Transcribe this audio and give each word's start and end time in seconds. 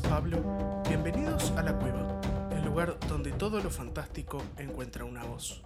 Pablo. 0.00 0.82
Bienvenidos 0.88 1.50
a 1.50 1.62
La 1.62 1.78
Cueva, 1.78 2.18
el 2.52 2.64
lugar 2.64 2.98
donde 3.08 3.30
todo 3.32 3.60
lo 3.60 3.70
fantástico 3.70 4.42
encuentra 4.56 5.04
una 5.04 5.24
voz. 5.24 5.62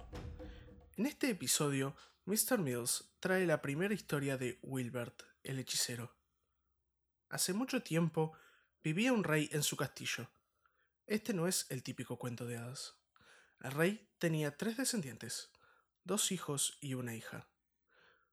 En 0.97 1.05
este 1.05 1.29
episodio, 1.29 1.95
Mr. 2.25 2.57
Mills 2.57 3.09
trae 3.21 3.45
la 3.45 3.61
primera 3.61 3.93
historia 3.93 4.37
de 4.37 4.59
Wilbert, 4.63 5.23
el 5.43 5.59
hechicero. 5.59 6.13
Hace 7.29 7.53
mucho 7.53 7.83
tiempo 7.83 8.33
vivía 8.83 9.13
un 9.13 9.23
rey 9.23 9.49
en 9.53 9.63
su 9.63 9.77
castillo. 9.77 10.29
Este 11.05 11.33
no 11.33 11.47
es 11.47 11.65
el 11.69 11.81
típico 11.81 12.17
cuento 12.17 12.45
de 12.45 12.57
hadas. 12.57 12.95
El 13.61 13.71
rey 13.71 14.09
tenía 14.19 14.57
tres 14.57 14.75
descendientes, 14.75 15.51
dos 16.03 16.33
hijos 16.33 16.77
y 16.81 16.95
una 16.95 17.15
hija. 17.15 17.47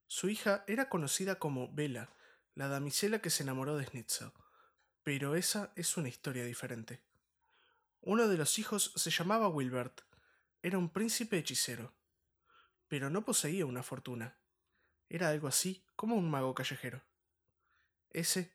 Su 0.09 0.29
hija 0.29 0.65
era 0.67 0.89
conocida 0.89 1.39
como 1.39 1.73
Bella, 1.73 2.09
la 2.55 2.67
damisela 2.67 3.21
que 3.21 3.31
se 3.31 3.45
enamoró 3.45 3.77
de 3.77 3.87
Schnitzel, 3.87 4.33
pero 5.05 5.37
esa 5.37 5.73
es 5.77 5.97
una 5.97 6.09
historia 6.09 6.45
diferente. 6.45 7.01
Uno 8.01 8.27
de 8.27 8.37
los 8.37 8.59
hijos 8.59 8.93
se 8.97 9.11
llamaba 9.11 9.49
Wilbert, 9.49 10.01
era 10.63 10.79
un 10.79 10.91
príncipe 10.91 11.39
hechicero, 11.39 11.93
pero 12.89 13.11
no 13.11 13.25
poseía 13.25 13.67
una 13.67 13.83
fortuna. 13.83 14.37
Era 15.09 15.29
algo 15.29 15.47
así 15.47 15.85
como 15.95 16.17
un 16.17 16.29
mago 16.29 16.55
callejero. 16.55 17.03
Ese 18.11 18.53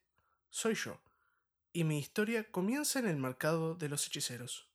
soy 0.50 0.76
yo, 0.76 1.00
y 1.72 1.84
mi 1.86 2.00
historia 2.00 2.52
comienza 2.52 3.00
en 3.00 3.08
el 3.08 3.16
mercado 3.16 3.76
de 3.76 3.88
los 3.88 4.06
hechiceros. 4.08 4.68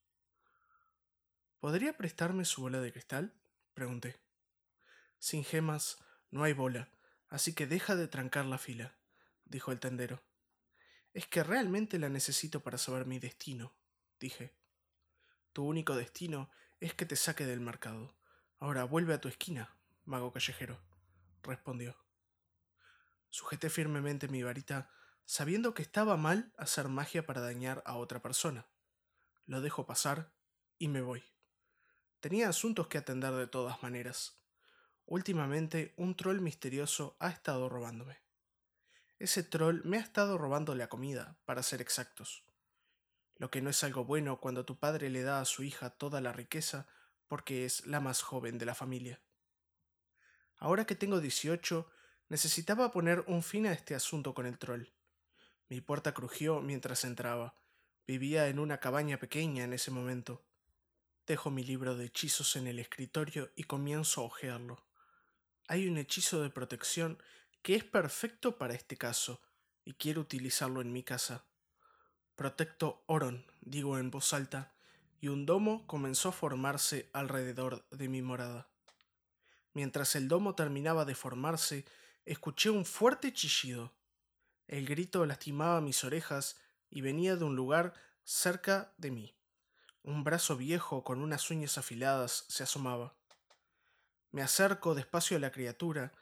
¿Podría 1.60 1.96
prestarme 1.96 2.46
su 2.46 2.62
bola 2.62 2.80
de 2.80 2.92
cristal? 2.92 3.34
pregunté. 3.74 4.16
Sin 5.18 5.44
gemas 5.44 5.98
no 6.30 6.44
hay 6.44 6.54
bola, 6.54 6.88
así 7.28 7.52
que 7.52 7.66
deja 7.66 7.96
de 7.96 8.08
trancar 8.08 8.46
la 8.46 8.58
fila 8.58 8.94
dijo 9.44 9.72
el 9.72 9.80
tendero. 9.80 10.20
Es 11.14 11.28
que 11.28 11.44
realmente 11.44 12.00
la 12.00 12.08
necesito 12.08 12.60
para 12.60 12.76
saber 12.76 13.06
mi 13.06 13.20
destino, 13.20 13.72
dije. 14.18 14.52
Tu 15.52 15.64
único 15.64 15.94
destino 15.94 16.50
es 16.80 16.92
que 16.92 17.06
te 17.06 17.14
saque 17.14 17.46
del 17.46 17.60
mercado. 17.60 18.16
Ahora 18.58 18.82
vuelve 18.82 19.14
a 19.14 19.20
tu 19.20 19.28
esquina, 19.28 19.76
mago 20.04 20.32
callejero, 20.32 20.80
respondió. 21.44 21.96
Sujeté 23.30 23.70
firmemente 23.70 24.26
mi 24.26 24.42
varita, 24.42 24.90
sabiendo 25.24 25.72
que 25.72 25.82
estaba 25.82 26.16
mal 26.16 26.52
hacer 26.56 26.88
magia 26.88 27.24
para 27.24 27.40
dañar 27.40 27.84
a 27.86 27.94
otra 27.94 28.20
persona. 28.20 28.66
Lo 29.46 29.60
dejo 29.60 29.86
pasar 29.86 30.32
y 30.78 30.88
me 30.88 31.00
voy. 31.00 31.22
Tenía 32.18 32.48
asuntos 32.48 32.88
que 32.88 32.98
atender 32.98 33.34
de 33.34 33.46
todas 33.46 33.82
maneras. 33.84 34.40
Últimamente 35.06 35.94
un 35.96 36.16
troll 36.16 36.40
misterioso 36.40 37.16
ha 37.20 37.28
estado 37.28 37.68
robándome. 37.68 38.23
Ese 39.18 39.42
troll 39.42 39.82
me 39.84 39.98
ha 39.98 40.00
estado 40.00 40.38
robando 40.38 40.74
la 40.74 40.88
comida, 40.88 41.38
para 41.44 41.62
ser 41.62 41.80
exactos. 41.80 42.44
Lo 43.36 43.50
que 43.50 43.62
no 43.62 43.70
es 43.70 43.82
algo 43.84 44.04
bueno 44.04 44.40
cuando 44.40 44.64
tu 44.64 44.78
padre 44.78 45.10
le 45.10 45.22
da 45.22 45.40
a 45.40 45.44
su 45.44 45.62
hija 45.62 45.90
toda 45.90 46.20
la 46.20 46.32
riqueza 46.32 46.86
porque 47.28 47.64
es 47.64 47.86
la 47.86 48.00
más 48.00 48.22
joven 48.22 48.58
de 48.58 48.66
la 48.66 48.74
familia. 48.74 49.20
Ahora 50.56 50.84
que 50.84 50.94
tengo 50.94 51.20
18, 51.20 51.90
necesitaba 52.28 52.92
poner 52.92 53.24
un 53.26 53.42
fin 53.42 53.66
a 53.66 53.72
este 53.72 53.94
asunto 53.94 54.34
con 54.34 54.46
el 54.46 54.58
troll. 54.58 54.84
Mi 55.68 55.80
puerta 55.80 56.12
crujió 56.14 56.60
mientras 56.60 57.04
entraba. 57.04 57.56
Vivía 58.06 58.48
en 58.48 58.58
una 58.58 58.78
cabaña 58.78 59.18
pequeña 59.18 59.64
en 59.64 59.72
ese 59.72 59.90
momento. 59.90 60.44
Dejo 61.26 61.50
mi 61.50 61.64
libro 61.64 61.96
de 61.96 62.06
hechizos 62.06 62.54
en 62.56 62.66
el 62.66 62.78
escritorio 62.78 63.50
y 63.56 63.64
comienzo 63.64 64.20
a 64.20 64.24
hojearlo. 64.24 64.84
Hay 65.66 65.88
un 65.88 65.96
hechizo 65.96 66.42
de 66.42 66.50
protección 66.50 67.18
que 67.64 67.74
es 67.74 67.82
perfecto 67.82 68.58
para 68.58 68.74
este 68.74 68.98
caso 68.98 69.40
y 69.86 69.94
quiero 69.94 70.20
utilizarlo 70.20 70.82
en 70.82 70.92
mi 70.92 71.02
casa. 71.02 71.46
Protecto 72.36 73.02
Oron, 73.06 73.46
digo 73.62 73.96
en 73.96 74.10
voz 74.10 74.34
alta, 74.34 74.74
y 75.18 75.28
un 75.28 75.46
domo 75.46 75.86
comenzó 75.86 76.28
a 76.28 76.32
formarse 76.32 77.08
alrededor 77.14 77.88
de 77.90 78.08
mi 78.08 78.20
morada. 78.20 78.68
Mientras 79.72 80.14
el 80.14 80.28
domo 80.28 80.54
terminaba 80.54 81.06
de 81.06 81.14
formarse, 81.14 81.86
escuché 82.26 82.68
un 82.68 82.84
fuerte 82.84 83.32
chillido. 83.32 83.94
El 84.68 84.84
grito 84.84 85.24
lastimaba 85.24 85.80
mis 85.80 86.04
orejas 86.04 86.58
y 86.90 87.00
venía 87.00 87.34
de 87.34 87.44
un 87.44 87.56
lugar 87.56 87.94
cerca 88.24 88.92
de 88.98 89.10
mí. 89.10 89.34
Un 90.02 90.22
brazo 90.22 90.58
viejo 90.58 91.02
con 91.02 91.22
unas 91.22 91.50
uñas 91.50 91.78
afiladas 91.78 92.44
se 92.48 92.62
asomaba. 92.62 93.14
Me 94.32 94.42
acerco 94.42 94.94
despacio 94.94 95.38
a 95.38 95.40
la 95.40 95.50
criatura 95.50 96.12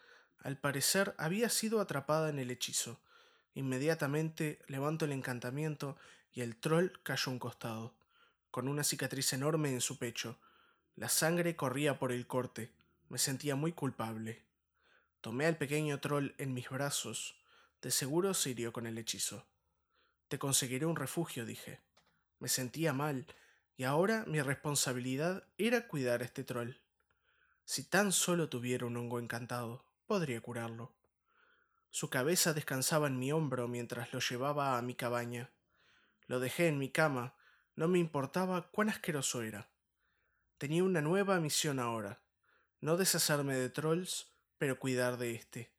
al 0.43 0.57
parecer 0.57 1.15
había 1.19 1.49
sido 1.49 1.81
atrapada 1.81 2.29
en 2.29 2.39
el 2.39 2.51
hechizo. 2.51 3.01
Inmediatamente 3.55 4.59
levanto 4.67 5.05
el 5.05 5.13
encantamiento 5.13 5.97
y 6.33 6.41
el 6.41 6.57
troll 6.57 6.91
cayó 7.03 7.31
a 7.31 7.33
un 7.33 7.39
costado, 7.39 7.95
con 8.51 8.67
una 8.67 8.83
cicatriz 8.83 9.33
enorme 9.33 9.73
en 9.73 9.81
su 9.81 9.99
pecho. 9.99 10.39
La 10.97 11.09
sangre 11.09 11.55
corría 11.55 11.99
por 11.99 12.13
el 12.13 12.27
corte. 12.27 12.73
Me 13.09 13.19
sentía 13.19 13.55
muy 13.55 13.73
culpable. 13.73 14.43
Tomé 15.21 15.47
al 15.47 15.57
pequeño 15.57 16.01
troll 16.01 16.31
en 16.39 16.55
mis 16.55 16.69
brazos. 16.69 17.37
De 17.81 17.91
seguro 17.91 18.35
se 18.35 18.51
hirió 18.51 18.73
con 18.73 18.87
el 18.87 18.99
hechizo. 18.99 19.47
Te 20.29 20.39
conseguiré 20.39 20.87
un 20.87 20.97
refugio, 20.97 21.47
dije. 21.47 21.81
Me 22.41 22.49
sentía 22.49 22.93
mal, 22.93 23.27
y 23.77 23.85
ahora 23.85 24.25
mi 24.27 24.41
responsabilidad 24.41 25.45
era 25.57 25.87
cuidar 25.87 26.23
a 26.23 26.25
este 26.25 26.43
troll. 26.43 26.73
Si 27.65 27.85
tan 27.85 28.11
solo 28.11 28.49
tuviera 28.49 28.87
un 28.87 28.97
hongo 28.97 29.21
encantado 29.21 29.85
podría 30.13 30.43
curarlo. 30.43 30.93
Su 31.89 32.11
cabeza 32.11 32.53
descansaba 32.53 33.07
en 33.07 33.19
mi 33.19 33.33
hombro 33.33 33.67
mientras 33.67 34.13
lo 34.13 34.21
llevaba 34.21 34.77
a 34.77 34.83
mi 34.83 34.95
cabaña. 34.95 35.51
Lo 36.27 36.39
dejé 36.39 36.69
en 36.69 36.79
mi 36.79 36.91
cama, 36.91 37.35
no 37.77 37.89
me 37.89 37.99
importaba 37.99 38.71
cuán 38.73 38.91
asqueroso 38.91 39.41
era. 39.41 39.71
Tenía 40.59 40.85
una 40.85 41.01
nueva 41.01 41.41
misión 41.41 41.81
ahora, 41.81 42.21
no 42.83 42.99
deshacerme 42.99 43.57
de 43.57 43.71
trolls, 43.71 44.35
pero 44.59 44.79
cuidar 44.79 45.17
de 45.17 45.35
éste. 45.35 45.73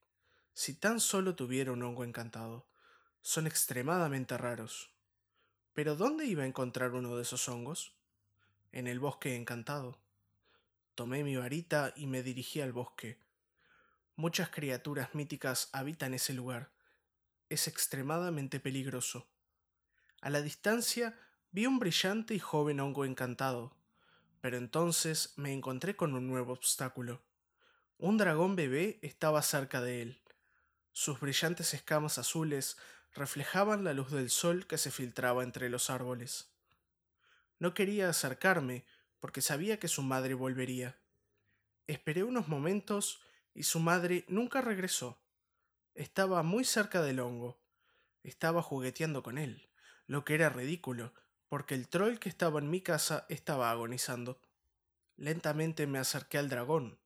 Si 0.56 0.74
tan 0.74 1.00
solo 1.00 1.36
tuviera 1.36 1.72
un 1.72 1.84
hongo 1.84 2.04
encantado. 2.04 2.68
Son 3.22 3.46
extremadamente 3.46 4.36
raros. 4.36 4.96
Pero 5.74 5.96
¿dónde 5.96 6.26
iba 6.26 6.42
a 6.42 6.48
encontrar 6.48 6.94
uno 6.94 7.16
de 7.16 7.22
esos 7.22 7.48
hongos? 7.48 7.96
En 8.72 8.88
el 8.88 9.00
bosque 9.00 9.36
encantado. 9.36 10.00
Tomé 10.96 11.24
mi 11.24 11.36
varita 11.36 11.94
y 11.96 12.08
me 12.08 12.24
dirigí 12.24 12.62
al 12.62 12.74
bosque, 12.74 13.23
Muchas 14.16 14.50
criaturas 14.50 15.16
míticas 15.16 15.70
habitan 15.74 16.14
ese 16.14 16.34
lugar. 16.34 16.72
Es 17.50 17.68
extremadamente 17.68 18.60
peligroso. 18.60 19.28
A 20.22 20.30
la 20.30 20.42
distancia 20.42 21.20
vi 21.52 21.66
un 21.66 21.80
brillante 21.80 22.36
y 22.36 22.40
joven 22.40 22.80
hongo 22.80 23.06
encantado, 23.06 23.76
pero 24.40 24.58
entonces 24.58 25.34
me 25.36 25.52
encontré 25.52 25.96
con 25.96 26.14
un 26.14 26.28
nuevo 26.28 26.54
obstáculo. 26.54 27.24
Un 27.98 28.20
dragón 28.20 28.56
bebé 28.56 29.00
estaba 29.02 29.42
cerca 29.42 29.82
de 29.82 30.04
él. 30.04 30.22
Sus 30.92 31.20
brillantes 31.20 31.74
escamas 31.74 32.20
azules 32.20 32.78
reflejaban 33.16 33.84
la 33.84 33.94
luz 33.94 34.12
del 34.12 34.30
sol 34.30 34.68
que 34.68 34.78
se 34.78 34.92
filtraba 34.92 35.42
entre 35.42 35.70
los 35.70 35.90
árboles. 35.90 36.54
No 37.58 37.74
quería 37.74 38.10
acercarme 38.10 38.86
porque 39.20 39.42
sabía 39.42 39.80
que 39.80 39.88
su 39.88 40.04
madre 40.04 40.36
volvería. 40.36 40.98
Esperé 41.88 42.24
unos 42.24 42.48
momentos 42.48 43.22
y 43.54 43.64
su 43.64 43.80
madre 43.80 44.26
nunca 44.28 44.62
regresó. 44.62 45.22
Estaba 45.96 46.44
muy 46.44 46.66
cerca 46.66 47.02
del 47.02 47.20
hongo. 47.20 47.60
Estaba 48.24 48.62
jugueteando 48.62 49.22
con 49.22 49.38
él, 49.38 49.70
lo 50.08 50.24
que 50.24 50.36
era 50.36 50.50
ridículo, 50.50 51.14
porque 51.50 51.76
el 51.76 51.88
troll 51.88 52.18
que 52.18 52.30
estaba 52.30 52.60
en 52.60 52.70
mi 52.70 52.82
casa 52.82 53.26
estaba 53.30 53.70
agonizando. 53.70 54.42
Lentamente 55.18 55.86
me 55.88 56.00
acerqué 56.00 56.38
al 56.38 56.50
dragón. 56.50 57.00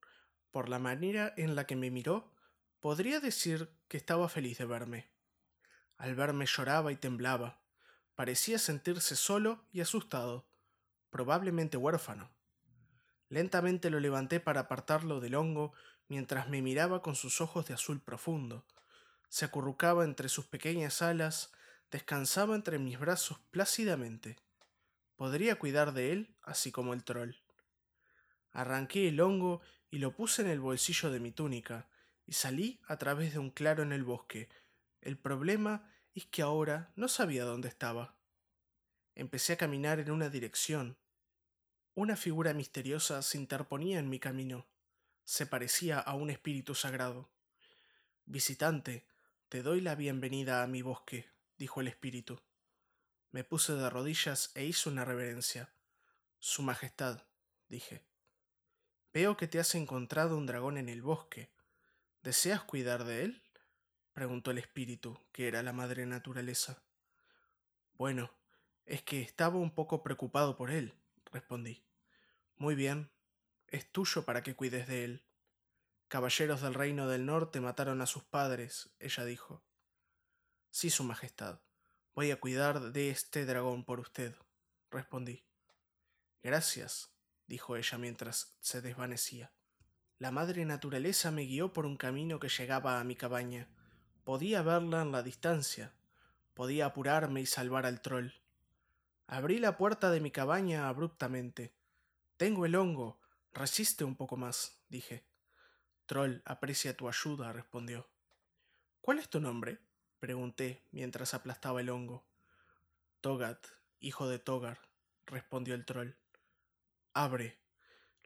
Por 0.51 0.69
la 0.69 0.79
manera 0.79 1.33
en 1.37 1.55
la 1.55 1.65
que 1.65 1.75
me 1.75 1.91
miró, 1.91 2.31
podría 2.79 3.19
decir 3.19 3.69
que 3.87 3.97
estaba 3.97 4.29
feliz 4.29 4.57
de 4.57 4.65
verme. 4.65 5.11
Al 5.97 6.15
verme 6.15 6.45
lloraba 6.45 6.91
y 6.91 6.95
temblaba. 6.95 7.59
Parecía 8.15 8.57
sentirse 8.57 9.15
solo 9.15 9.65
y 9.71 9.81
asustado, 9.81 10.47
probablemente 11.09 11.77
huérfano. 11.77 12.31
Lentamente 13.29 13.89
lo 13.89 13.99
levanté 13.99 14.39
para 14.39 14.61
apartarlo 14.61 15.19
del 15.19 15.35
hongo 15.35 15.73
mientras 16.09 16.49
me 16.49 16.61
miraba 16.61 17.01
con 17.01 17.15
sus 17.15 17.41
ojos 17.41 17.65
de 17.67 17.73
azul 17.73 18.01
profundo. 18.01 18.65
Se 19.29 19.45
acurrucaba 19.45 20.05
entre 20.05 20.29
sus 20.29 20.45
pequeñas 20.45 21.01
alas, 21.01 21.51
descansaba 21.91 22.55
entre 22.55 22.79
mis 22.79 22.99
brazos 22.99 23.39
plácidamente. 23.51 24.37
Podría 25.15 25.57
cuidar 25.59 25.93
de 25.93 26.13
él 26.13 26.35
así 26.41 26.71
como 26.71 26.93
el 26.93 27.03
troll. 27.03 27.35
Arranqué 28.51 29.09
el 29.09 29.19
hongo 29.19 29.61
y 29.89 29.99
lo 29.99 30.15
puse 30.15 30.41
en 30.41 30.49
el 30.49 30.59
bolsillo 30.59 31.11
de 31.11 31.19
mi 31.19 31.31
túnica, 31.31 31.89
y 32.25 32.33
salí 32.33 32.81
a 32.87 32.97
través 32.97 33.33
de 33.33 33.39
un 33.39 33.51
claro 33.51 33.83
en 33.83 33.93
el 33.93 34.03
bosque. 34.03 34.49
El 35.01 35.17
problema 35.17 35.89
es 36.13 36.25
que 36.25 36.41
ahora 36.41 36.91
no 36.95 37.07
sabía 37.07 37.45
dónde 37.45 37.69
estaba. 37.69 38.15
Empecé 39.15 39.53
a 39.53 39.57
caminar 39.57 39.99
en 39.99 40.11
una 40.11 40.29
dirección. 40.29 40.97
Una 41.95 42.17
figura 42.17 42.53
misteriosa 42.53 43.21
se 43.21 43.37
interponía 43.37 43.99
en 43.99 44.09
mi 44.09 44.19
camino 44.19 44.67
se 45.27 45.45
parecía 45.45 45.99
a 45.99 46.13
un 46.13 46.29
espíritu 46.29 46.73
sagrado. 46.73 47.29
Visitante, 48.25 49.05
te 49.49 49.61
doy 49.61 49.81
la 49.81 49.93
bienvenida 49.93 50.63
a 50.63 50.67
mi 50.67 50.81
bosque, 50.81 51.29
dijo 51.57 51.81
el 51.81 51.89
espíritu. 51.89 52.39
Me 53.31 53.43
puse 53.43 53.73
de 53.73 53.89
rodillas 53.89 54.51
e 54.55 54.63
hice 54.63 54.87
una 54.87 55.03
reverencia. 55.03 55.73
Su 56.39 56.61
Majestad, 56.61 57.23
dije. 57.67 58.05
Veo 59.11 59.35
que 59.35 59.49
te 59.49 59.59
has 59.59 59.75
encontrado 59.75 60.37
un 60.37 60.45
dragón 60.45 60.77
en 60.77 60.87
el 60.87 61.01
bosque. 61.01 61.51
¿Deseas 62.23 62.63
cuidar 62.63 63.03
de 63.03 63.25
él? 63.25 63.43
preguntó 64.13 64.51
el 64.51 64.59
espíritu, 64.59 65.19
que 65.33 65.49
era 65.49 65.61
la 65.61 65.73
madre 65.73 66.05
naturaleza. 66.05 66.81
Bueno, 67.95 68.31
es 68.85 69.01
que 69.01 69.23
estaba 69.23 69.57
un 69.57 69.71
poco 69.71 70.03
preocupado 70.03 70.55
por 70.55 70.71
él, 70.71 70.93
respondí. 71.33 71.83
Muy 72.55 72.75
bien, 72.75 73.11
es 73.67 73.91
tuyo 73.91 74.25
para 74.25 74.43
que 74.43 74.55
cuides 74.55 74.87
de 74.87 75.03
él. 75.03 75.25
Caballeros 76.07 76.61
del 76.61 76.73
Reino 76.73 77.07
del 77.07 77.25
Norte 77.25 77.59
mataron 77.59 78.01
a 78.01 78.05
sus 78.05 78.23
padres, 78.23 78.89
ella 78.99 79.25
dijo. 79.25 79.63
Sí, 80.69 80.89
Su 80.89 81.03
Majestad, 81.03 81.59
voy 82.15 82.31
a 82.31 82.39
cuidar 82.39 82.91
de 82.91 83.09
este 83.09 83.45
dragón 83.45 83.83
por 83.83 83.99
usted, 83.99 84.35
respondí. 84.89 85.43
Gracias, 86.43 87.11
dijo 87.47 87.75
ella 87.75 87.97
mientras 87.97 88.57
se 88.61 88.81
desvanecía. 88.81 89.51
La 90.19 90.31
madre 90.31 90.65
naturaleza 90.65 91.29
me 91.29 91.43
guió 91.43 91.73
por 91.73 91.85
un 91.85 91.97
camino 91.97 92.39
que 92.39 92.49
llegaba 92.49 92.99
a 92.99 93.03
mi 93.03 93.15
cabaña. 93.15 93.67
Podía 94.23 94.61
verla 94.61 95.03
en 95.03 95.11
la 95.11 95.21
distancia. 95.21 95.93
Podía 96.53 96.87
apurarme 96.87 97.41
y 97.41 97.45
salvar 97.45 97.85
al 97.85 98.01
troll. 98.01 98.29
Abrí 99.27 99.59
la 99.59 99.77
puerta 99.77 100.09
de 100.09 100.19
mi 100.19 100.31
cabaña 100.31 100.87
abruptamente. 100.87 101.75
Tengo 102.37 102.65
el 102.65 102.75
hongo. 102.75 103.19
Resiste 103.57 104.03
un 104.03 104.15
poco 104.15 104.37
más, 104.37 104.77
dije. 104.87 105.25
Troll 106.05 106.43
aprecia 106.45 106.95
tu 106.95 107.09
ayuda, 107.09 107.51
respondió. 107.53 108.07
¿Cuál 109.01 109.17
es 109.17 109.29
tu 109.29 109.39
nombre? 109.39 109.79
pregunté 110.19 110.83
mientras 110.91 111.33
aplastaba 111.33 111.81
el 111.81 111.89
hongo. 111.89 112.23
Togat, 113.19 113.65
hijo 113.99 114.29
de 114.29 114.37
Togar, 114.37 114.79
respondió 115.25 115.73
el 115.73 115.85
troll. 115.85 116.11
Abre, 117.13 117.57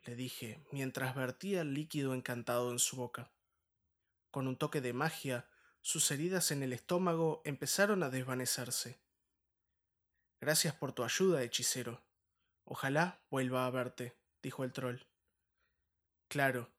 le 0.03 0.15
dije, 0.15 0.65
mientras 0.73 1.15
vertía 1.15 1.61
el 1.61 1.75
líquido 1.75 2.13
encantado 2.13 2.69
en 2.73 2.79
su 2.79 2.97
boca. 2.97 3.31
Con 4.31 4.49
un 4.49 4.57
toque 4.57 4.81
de 4.81 4.91
magia, 4.91 5.47
sus 5.79 6.11
heridas 6.11 6.51
en 6.51 6.61
el 6.61 6.73
estómago 6.73 7.41
empezaron 7.45 8.03
a 8.03 8.09
desvanecerse. 8.09 8.99
Gracias 10.41 10.75
por 10.75 10.91
tu 10.91 11.05
ayuda, 11.05 11.41
hechicero. 11.41 12.03
Ojalá 12.65 13.23
vuelva 13.29 13.65
a 13.65 13.69
verte, 13.69 14.17
dijo 14.41 14.65
el 14.65 14.73
troll. 14.73 15.10
Claro, 16.31 16.69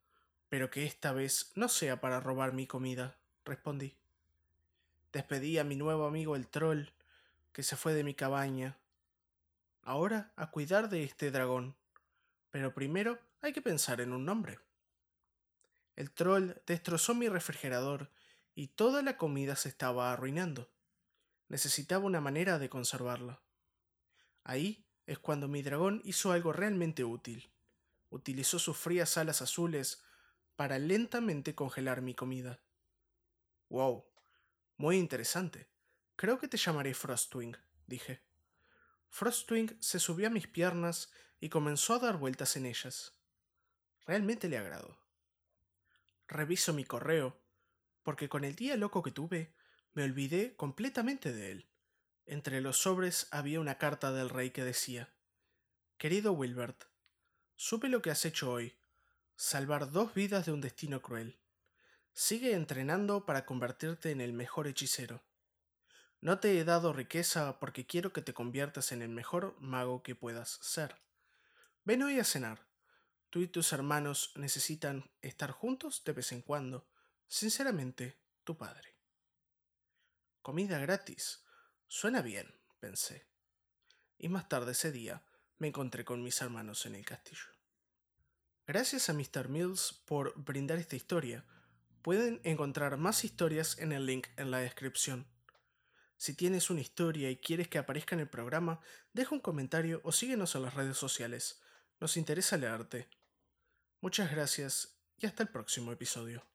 pero 0.49 0.71
que 0.71 0.87
esta 0.87 1.13
vez 1.13 1.53
no 1.57 1.69
sea 1.69 2.01
para 2.01 2.21
robar 2.21 2.55
mi 2.55 2.67
comida, 2.67 3.19
respondí. 3.45 3.95
Despedí 5.13 5.59
a 5.59 5.65
mi 5.65 5.77
nuevo 5.77 6.07
amigo 6.07 6.37
el 6.37 6.49
troll, 6.49 6.87
que 7.53 7.63
se 7.63 7.77
fue 7.77 7.93
de 7.93 8.03
mi 8.03 8.15
cabaña. 8.15 8.79
Ahora 9.83 10.33
a 10.37 10.51
cuidar 10.51 10.89
de 10.89 11.05
este 11.05 11.31
dragón. 11.31 11.77
Pero 12.51 12.73
primero 12.73 13.19
hay 13.43 13.53
que 13.53 13.61
pensar 13.61 14.01
en 14.01 14.15
un 14.15 14.25
nombre. 14.25 14.59
El 15.97 16.11
troll 16.13 16.53
destrozó 16.67 17.15
mi 17.15 17.29
refrigerador 17.29 18.09
y 18.55 18.69
toda 18.69 19.03
la 19.03 19.19
comida 19.19 19.55
se 19.55 19.69
estaba 19.69 20.15
arruinando. 20.15 20.71
Necesitaba 21.51 22.07
una 22.07 22.23
manera 22.23 22.59
de 22.59 22.71
conservarla. 22.71 23.43
Ahí 24.45 24.87
es 25.05 25.19
cuando 25.19 25.47
mi 25.47 25.61
dragón 25.61 26.01
hizo 26.07 26.33
algo 26.33 26.55
realmente 26.55 27.05
útil. 27.05 27.52
Utilizó 28.13 28.59
sus 28.59 28.77
frías 28.77 29.17
alas 29.17 29.41
azules 29.41 30.05
para 30.55 30.79
lentamente 30.79 31.55
congelar 31.55 32.03
mi 32.03 32.15
comida. 32.15 32.61
Wow, 33.71 34.05
muy 34.77 34.99
interesante. 34.99 35.71
Creo 36.15 36.39
que 36.39 36.47
te 36.47 36.59
llamaré 36.59 36.93
Frostwing, 36.93 37.57
dije. 37.87 38.23
Frostwing 39.09 39.79
se 39.81 39.99
subió 39.99 40.27
a 40.27 40.31
mis 40.31 40.47
piernas 40.47 41.11
y 41.41 41.49
comenzó 41.49 41.95
a 41.95 42.01
dar 42.01 42.19
vueltas 42.19 42.55
en 42.57 42.67
ellas. 42.67 43.19
Realmente 44.05 44.47
le 44.51 44.59
agradó. 44.59 44.99
Reviso 46.29 46.75
mi 46.75 46.85
correo, 46.85 47.41
porque 48.03 48.29
con 48.29 48.45
el 48.45 48.57
día 48.57 48.77
loco 48.77 49.03
que 49.03 49.11
tuve, 49.11 49.55
me 49.95 50.05
olvidé 50.05 50.55
completamente 50.55 51.33
de 51.33 51.51
él. 51.51 51.71
Entre 52.27 52.61
los 52.61 52.77
sobres 52.77 53.29
había 53.31 53.59
una 53.59 53.79
carta 53.79 54.13
del 54.13 54.29
rey 54.29 54.51
que 54.51 54.65
decía 54.65 55.15
Querido 55.97 56.35
Wilbert, 56.35 56.92
supe 57.63 57.89
lo 57.89 58.03
que 58.03 58.11
has 58.11 58.25
hecho 58.25 58.51
hoy, 58.51 58.77
salvar 59.37 59.93
dos 59.93 60.15
vidas 60.15 60.47
de 60.47 60.51
un 60.51 60.61
destino 60.61 61.01
cruel. 61.01 61.39
Sigue 62.13 62.55
entrenando 62.55 63.25
para 63.25 63.47
convertirte 63.47 64.11
en 64.11 64.21
el 64.21 64.33
mejor 64.33 64.67
hechicero. 64.67 65.23
No 66.21 66.41
te 66.41 66.59
he 66.59 66.65
dado 66.65 66.93
riqueza 66.93 67.61
porque 67.61 67.87
quiero 67.87 68.13
que 68.13 68.21
te 68.21 68.35
conviertas 68.35 68.91
en 68.91 69.01
el 69.01 69.11
mejor 69.11 69.55
mago 69.61 70.03
que 70.03 70.17
puedas 70.17 70.59
ser. 70.61 70.97
Ven 71.85 72.03
hoy 72.03 72.19
a 72.19 72.25
cenar. 72.25 72.67
Tú 73.31 73.43
y 73.43 73.47
tus 73.47 73.73
hermanos 73.73 74.33
necesitan 74.35 75.09
estar 75.21 75.53
juntos 75.53 76.03
de 76.05 76.15
vez 76.15 76.33
en 76.33 76.43
cuando. 76.43 76.89
Sinceramente, 77.29 78.19
tu 78.43 78.59
padre. 78.59 78.97
Comida 80.43 80.81
gratis. 80.81 81.45
Suena 81.87 82.23
bien, 82.23 82.53
pensé. 82.81 83.29
Y 84.19 84.29
más 84.29 84.49
tarde 84.49 84.73
ese 84.73 84.91
día 84.91 85.23
me 85.59 85.69
encontré 85.69 86.05
con 86.05 86.25
mis 86.25 86.43
hermanos 86.43 86.87
en 86.87 86.97
el 86.97 87.05
castillo. 87.05 87.52
Gracias 88.67 89.09
a 89.09 89.13
Mr. 89.13 89.49
Mills 89.49 89.93
por 90.05 90.35
brindar 90.37 90.79
esta 90.79 90.95
historia. 90.95 91.45
Pueden 92.01 92.41
encontrar 92.45 92.97
más 92.97 93.25
historias 93.25 93.79
en 93.79 93.93
el 93.93 94.07
link 94.07 94.29
en 94.37 94.51
la 94.51 94.59
descripción. 94.59 95.27
Si 96.17 96.35
tienes 96.35 96.71
una 96.71 96.81
historia 96.81 97.31
y 97.31 97.37
quieres 97.37 97.67
que 97.67 97.79
aparezca 97.79 98.15
en 98.15 98.21
el 98.21 98.29
programa, 98.29 98.81
deja 99.13 99.35
un 99.35 99.41
comentario 99.41 100.01
o 100.05 100.13
síguenos 100.13 100.55
en 100.55 100.63
las 100.63 100.75
redes 100.75 100.97
sociales. 100.97 101.61
Nos 101.99 102.17
interesa 102.17 102.57
leerte. 102.57 103.09
Muchas 104.01 104.31
gracias 104.31 104.97
y 105.19 105.27
hasta 105.27 105.43
el 105.43 105.49
próximo 105.49 105.91
episodio. 105.91 106.52